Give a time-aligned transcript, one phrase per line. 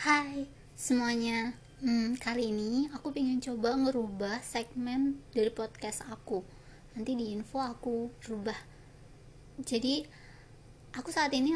[0.00, 1.52] Hai semuanya.
[1.84, 6.40] Hmm, Kali ini aku pengen coba ngerubah segmen dari podcast aku.
[6.96, 8.56] Nanti di info aku rubah.
[9.60, 10.00] Jadi
[10.96, 11.52] aku saat ini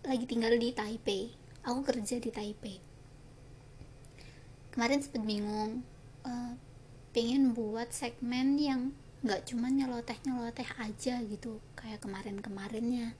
[0.00, 1.28] lagi tinggal di Taipei.
[1.60, 2.80] Aku kerja di Taipei.
[4.72, 5.84] Kemarin sempet bingung
[6.24, 6.56] uh,
[7.12, 13.12] Pengen buat segmen yang nggak cuma nyeloteh-nyeloteh aja gitu Kayak kemarin-kemarinnya.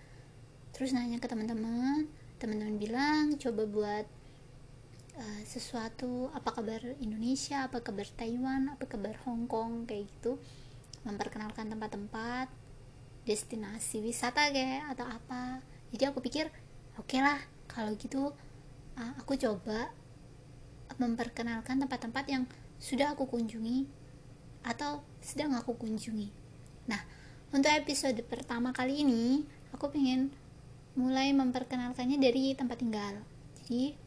[0.73, 2.09] Terus nanya ke teman-teman
[2.41, 4.24] teman-teman bilang coba buat
[5.19, 10.39] uh, sesuatu apa kabar Indonesia apa kabar Taiwan apa kabar Hong Kong kayak gitu.
[11.05, 12.49] Memperkenalkan tempat-tempat
[13.25, 15.61] destinasi wisata kayak atau apa.
[15.95, 16.51] Jadi aku pikir
[16.99, 17.39] oke okay lah
[17.71, 18.35] kalau gitu
[18.99, 19.91] uh, aku coba
[21.01, 22.45] memperkenalkan tempat-tempat yang
[22.79, 23.89] sudah aku kunjungi
[24.65, 26.29] atau sedang aku kunjungi.
[26.91, 27.01] Nah
[27.55, 30.33] untuk episode pertama kali ini aku pengen
[30.95, 33.15] mulai memperkenalkannya dari tempat tinggal.
[33.65, 34.04] Jadi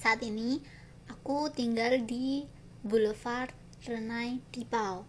[0.00, 0.64] saat ini
[1.12, 2.48] aku tinggal di
[2.80, 3.52] Boulevard
[3.84, 5.04] Renai Tipau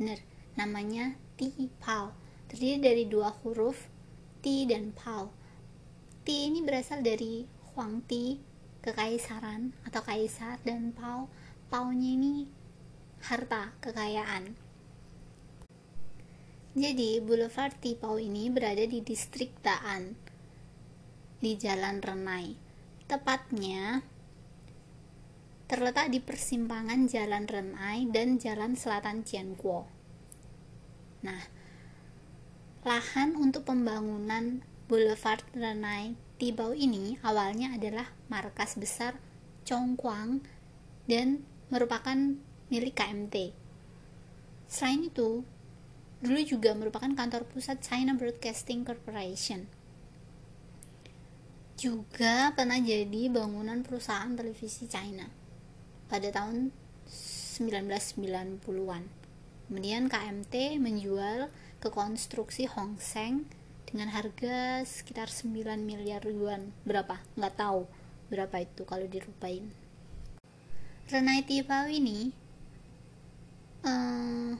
[0.00, 0.24] bener
[0.56, 2.16] namanya Tipau.
[2.48, 3.92] Terdiri dari dua huruf
[4.40, 5.28] T dan Pau.
[6.24, 8.40] T ini berasal dari Huang Ti
[8.80, 11.28] kekaisaran atau kaisar dan Pau
[11.66, 12.46] Paunya ini
[13.26, 14.54] harta kekayaan.
[16.76, 20.12] Jadi, Boulevard Tipau ini berada di distrik Daan,
[21.40, 22.65] di Jalan Renai.
[23.06, 24.02] Tepatnya
[25.66, 29.86] terletak di persimpangan Jalan Renai dan Jalan Selatan Cianguo.
[31.22, 31.42] Nah,
[32.86, 39.16] lahan untuk pembangunan Boulevard Renai Tipau ini awalnya adalah markas besar
[39.64, 40.44] Chongquang
[41.08, 42.14] dan merupakan
[42.70, 43.56] milik KMT.
[44.66, 45.46] Selain itu,
[46.20, 49.75] dulu juga merupakan kantor pusat China Broadcasting Corporation.
[51.76, 55.28] Juga pernah jadi bangunan perusahaan televisi China
[56.08, 56.72] pada tahun
[57.04, 59.04] 1990-an.
[59.68, 63.44] Kemudian KMT menjual ke konstruksi Hong Seng
[63.84, 66.72] dengan harga sekitar 9 miliar yuan.
[66.88, 67.20] Berapa?
[67.36, 67.84] Nggak tahu
[68.32, 69.68] berapa itu kalau dirupain.
[71.12, 72.32] Renai Tipau ini
[73.84, 74.56] uh,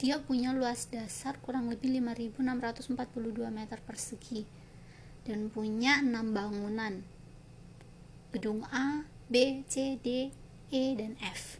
[0.00, 2.96] dia punya luas dasar kurang lebih 5.642
[3.52, 4.59] meter persegi
[5.24, 7.04] dan punya 6 bangunan.
[8.30, 10.30] Gedung A, B, C, D,
[10.70, 11.58] E, dan F.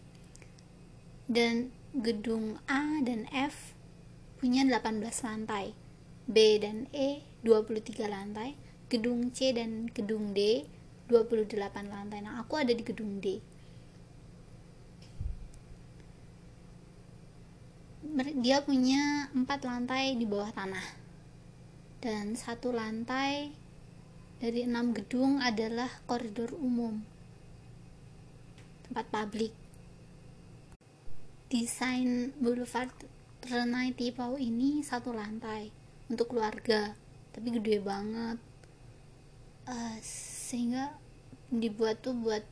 [1.30, 3.74] Dan gedung A dan F
[4.38, 5.74] punya 18 lantai.
[6.30, 8.54] B dan E 23 lantai.
[8.86, 10.66] Gedung C dan gedung D
[11.10, 11.58] 28
[11.90, 12.22] lantai.
[12.22, 13.42] Nah, aku ada di gedung D.
[18.40, 20.82] dia punya empat lantai di bawah tanah
[22.00, 23.52] dan satu lantai
[24.40, 27.04] dari enam gedung adalah koridor umum
[28.88, 29.52] tempat publik.
[31.52, 32.88] Desain boulevard
[33.44, 35.68] Renai Tipau ini satu lantai
[36.08, 36.96] untuk keluarga
[37.36, 38.40] tapi gede banget.
[39.68, 40.96] Uh, sehingga
[41.52, 42.42] dibuat tuh buat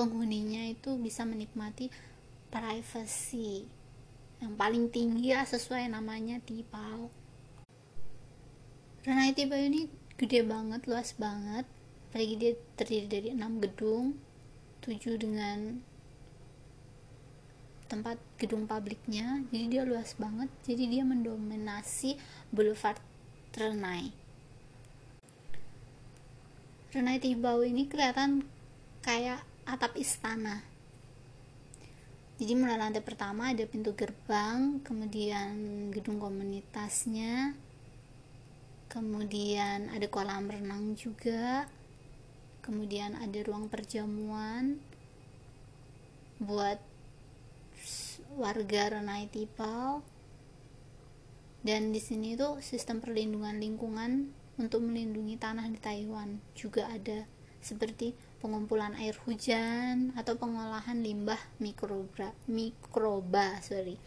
[0.00, 1.92] penghuninya itu bisa menikmati
[2.48, 3.68] privacy
[4.40, 7.12] yang paling tinggi ya sesuai namanya tipau
[9.00, 9.88] Renai Tipau ini
[10.20, 11.64] gede banget luas banget.
[12.12, 14.12] Apalagi dia terdiri dari 6 gedung
[14.84, 15.80] 7 dengan
[17.88, 19.40] tempat gedung publiknya.
[19.48, 20.52] Jadi dia luas banget.
[20.68, 22.20] Jadi dia mendominasi
[22.52, 23.00] boulevard
[23.56, 24.12] Renai.
[26.92, 28.44] Renai Tibau ini kelihatan
[29.00, 30.60] kayak atap istana
[32.40, 35.52] jadi mulai lantai pertama ada pintu gerbang kemudian
[35.92, 37.52] gedung komunitasnya
[38.88, 41.68] kemudian ada kolam renang juga
[42.64, 44.80] kemudian ada ruang perjamuan
[46.40, 46.80] buat
[48.40, 50.00] warga Renai Tipau
[51.60, 57.28] dan di sini tuh sistem perlindungan lingkungan untuk melindungi tanah di Taiwan juga ada
[57.60, 64.00] seperti pengumpulan air hujan atau pengolahan limbah mikroba mikroba sorry.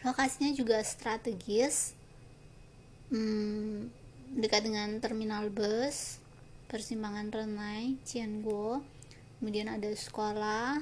[0.00, 1.92] Lokasinya juga strategis
[3.12, 3.92] hmm,
[4.40, 6.16] dekat dengan terminal bus
[6.72, 8.80] persimpangan Renai Cianguo.
[9.36, 10.80] Kemudian ada sekolah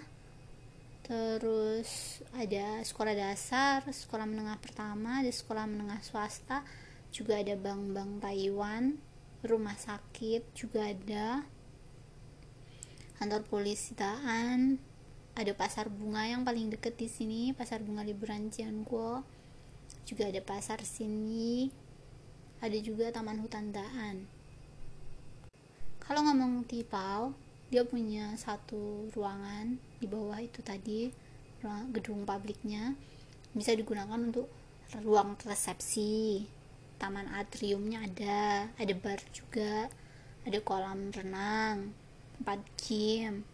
[1.09, 6.61] terus ada sekolah dasar sekolah menengah pertama ada sekolah menengah swasta
[7.09, 9.01] juga ada bank-bank Taiwan
[9.47, 11.47] rumah sakit juga ada
[13.19, 14.83] kantor polisi Daan
[15.39, 19.23] ada pasar bunga yang paling deket di sini pasar bunga liburan Cianguo
[20.03, 21.71] juga ada pasar sini
[22.59, 24.27] ada juga taman hutan Daan.
[26.03, 27.31] Kalau ngomong Tipau
[27.71, 31.13] dia punya satu ruangan di bawah itu tadi
[31.93, 32.97] gedung publiknya
[33.53, 34.49] bisa digunakan untuk
[35.05, 36.49] ruang resepsi
[36.99, 39.87] taman atriumnya ada ada bar juga
[40.43, 41.95] ada kolam renang
[42.37, 43.47] tempat gym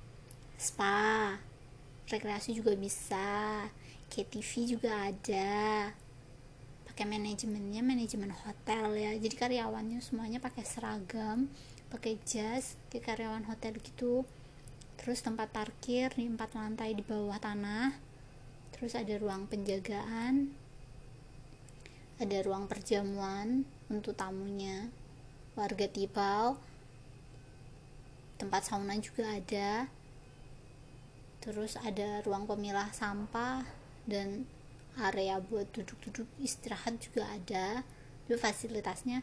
[0.59, 1.37] spa
[2.09, 3.69] rekreasi juga bisa
[4.15, 5.91] KTV juga ada.
[6.87, 9.11] Pakai manajemennya manajemen hotel ya.
[9.19, 11.51] Jadi karyawannya semuanya pakai seragam
[11.91, 14.23] pakai jas kayak karyawan hotel gitu.
[14.99, 17.99] Terus tempat parkir di empat lantai di bawah tanah.
[18.71, 20.55] Terus ada ruang penjagaan
[22.19, 24.91] ada ruang perjamuan untuk tamunya.
[25.55, 26.59] Warga Tibau
[28.39, 29.87] tempat sauna juga ada.
[31.43, 33.63] Terus ada ruang pemilah sampah
[34.09, 34.49] dan
[34.99, 37.83] area buat duduk-duduk istirahat juga ada.
[38.27, 39.23] Itu fasilitasnya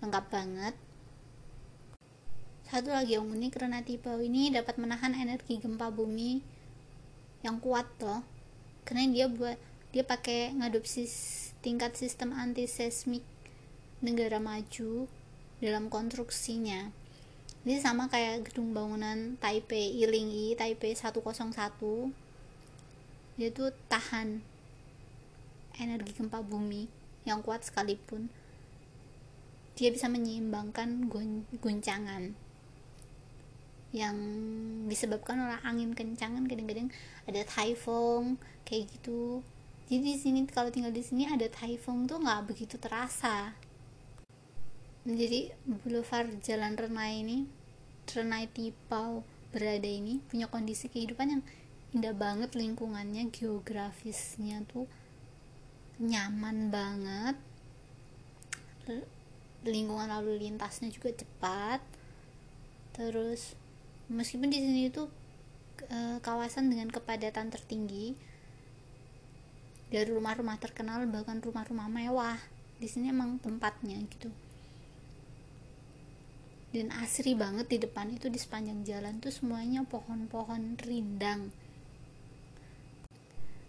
[0.00, 0.74] lengkap banget.
[2.66, 6.42] Satu lagi yang unik Renati Bau ini dapat menahan energi gempa bumi
[7.46, 8.22] yang kuat toh.
[8.82, 9.58] Karena dia buat
[9.94, 11.06] dia pakai ngadopsi
[11.66, 13.26] tingkat sistem anti seismik
[13.98, 15.10] negara maju
[15.58, 16.94] dalam konstruksinya.
[17.66, 21.26] Ini sama kayak gedung bangunan Taipei Ilingi Taipei 101.
[23.34, 24.38] Dia tuh tahan
[25.82, 26.86] energi gempa bumi
[27.26, 28.30] yang kuat sekalipun
[29.76, 31.10] dia bisa menyeimbangkan
[31.60, 32.32] guncangan
[33.92, 34.16] yang
[34.88, 36.88] disebabkan oleh angin kencang kan kadang-kadang
[37.28, 39.44] ada typhoon kayak gitu
[39.86, 43.54] jadi di sini kalau tinggal di sini ada typhoon tuh nggak begitu terasa.
[45.06, 47.46] Jadi boulevard Jalan Renai ini
[48.10, 49.22] Renai Tipau
[49.54, 51.42] berada ini punya kondisi kehidupan yang
[51.94, 54.90] indah banget lingkungannya geografisnya tuh
[56.02, 57.38] nyaman banget.
[59.62, 61.78] Lingkungan lalu lintasnya juga cepat.
[62.90, 63.54] Terus
[64.10, 65.06] meskipun di sini itu
[65.86, 68.18] e, kawasan dengan kepadatan tertinggi
[69.86, 72.38] dari rumah-rumah terkenal bahkan rumah-rumah mewah.
[72.76, 74.28] Di sini emang tempatnya gitu.
[76.76, 81.48] Dan asri banget di depan itu di sepanjang jalan tuh semuanya pohon-pohon rindang.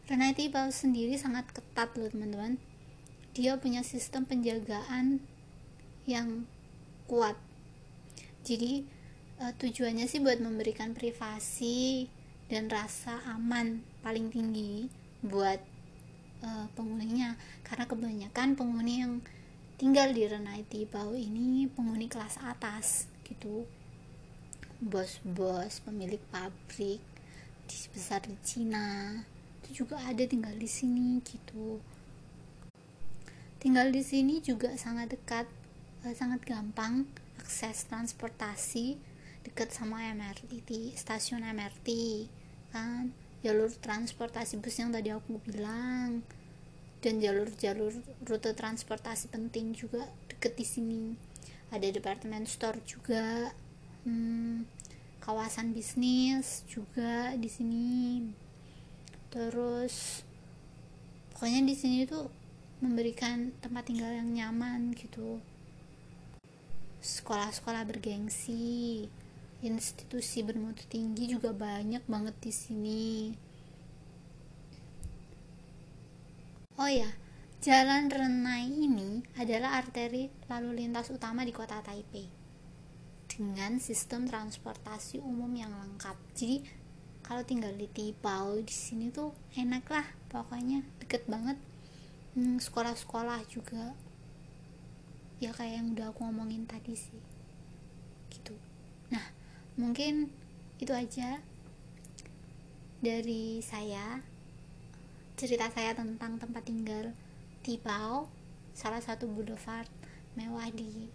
[0.07, 2.59] Renati Bau sendiri sangat ketat loh teman-teman.
[3.31, 5.23] Dia punya sistem penjagaan
[6.07, 6.47] yang
[7.07, 7.39] kuat.
[8.43, 8.87] Jadi
[9.39, 12.07] uh, tujuannya sih buat memberikan privasi
[12.47, 14.87] dan rasa aman paling tinggi
[15.19, 15.59] buat
[16.43, 17.37] uh, penghuninya.
[17.63, 19.13] Karena kebanyakan penghuni yang
[19.77, 23.65] tinggal di Renaiti Bau ini penghuni kelas atas gitu.
[24.77, 27.01] Bos-bos pemilik pabrik
[27.67, 29.19] di besar di Cina
[29.63, 31.81] itu juga ada tinggal di sini gitu.
[33.57, 35.49] Tinggal di sini juga sangat dekat
[36.05, 37.09] uh, sangat gampang
[37.41, 38.99] akses transportasi
[39.47, 41.87] deket sama MRT stasiun MRT
[42.75, 46.25] kan jalur transportasi bus yang tadi aku bilang
[46.97, 47.93] dan jalur-jalur
[48.25, 51.03] rute transportasi penting juga deket di sini.
[51.69, 53.53] Ada departemen store juga
[54.07, 54.65] hmm,
[55.21, 57.87] kawasan bisnis juga di sini.
[59.29, 60.25] Terus
[61.35, 62.31] pokoknya di sini tuh
[62.81, 65.37] memberikan tempat tinggal yang nyaman gitu.
[66.97, 69.05] Sekolah-sekolah bergengsi
[69.65, 73.05] institusi bermutu tinggi juga banyak banget di sini.
[76.77, 77.09] Oh ya,
[77.57, 82.29] Jalan Renai ini adalah arteri lalu lintas utama di kota Taipei
[83.25, 86.17] dengan sistem transportasi umum yang lengkap.
[86.37, 86.61] Jadi
[87.21, 91.57] kalau tinggal di Tipau di sini tuh enak lah, pokoknya deket banget.
[92.33, 93.97] Hmm, sekolah-sekolah juga
[95.37, 97.21] ya kayak yang udah aku ngomongin tadi sih.
[98.33, 98.57] Gitu.
[99.13, 99.36] Nah,
[99.77, 100.33] mungkin
[100.81, 101.41] itu aja
[102.97, 104.25] dari saya
[105.37, 107.13] cerita saya tentang tempat tinggal
[107.61, 108.25] Tibau
[108.73, 109.89] salah satu boulevard
[110.33, 111.09] mewah di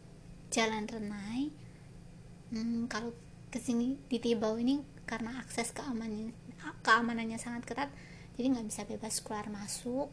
[0.52, 1.50] Jalan Renai.
[2.52, 3.10] Hmm, kalau
[3.50, 6.32] ke sini di Tibau ini karena akses keamanannya
[6.86, 7.90] keamanannya sangat ketat
[8.38, 10.08] jadi nggak bisa bebas keluar masuk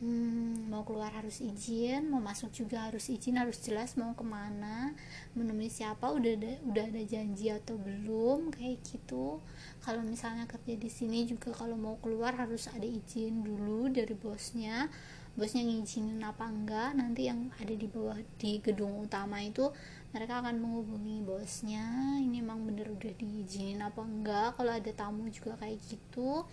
[0.00, 4.96] hmm, mau keluar harus izin mau masuk juga harus izin harus jelas mau ke mana
[5.36, 9.38] menemui siapa udah ada udah ada janji atau belum kayak gitu.
[9.84, 14.88] Kalau misalnya kerja di sini juga kalau mau keluar harus ada izin dulu dari bosnya.
[15.30, 19.70] Bosnya ngizinin apa enggak nanti yang ada di bawah di gedung utama itu
[20.10, 24.58] mereka akan menghubungi bosnya ini emang bener udah diizinin apa enggak.
[24.58, 26.48] Kalau ada tamu juga kayak gitu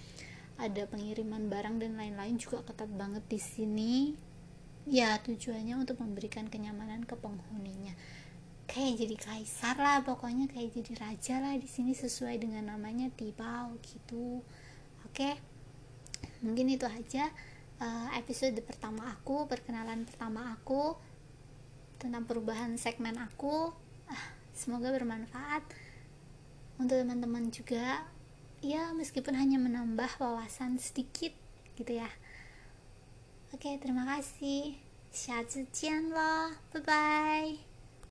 [0.58, 3.94] ada pengiriman barang dan lain-lain juga ketat banget di sini.
[4.90, 7.94] Ya tujuannya untuk memberikan kenyamanan ke penghuninya.
[8.68, 13.78] Kayak jadi kaisar lah pokoknya kayak jadi raja lah di sini sesuai dengan namanya Tibau
[13.86, 14.42] gitu.
[15.06, 15.38] Oke?
[16.42, 17.30] Mungkin itu aja
[17.80, 20.98] uh, episode pertama aku perkenalan pertama aku
[22.02, 23.72] tentang perubahan segmen aku.
[24.10, 24.26] Uh,
[24.58, 25.64] semoga bermanfaat.
[26.78, 28.06] Untuk teman-teman juga
[28.67, 31.35] ya meskipun hanya menambah wawasan sedikit
[31.75, 32.11] gitu ya
[33.51, 34.79] oke terima kasih
[35.13, 37.66] 下次见了，拜拜。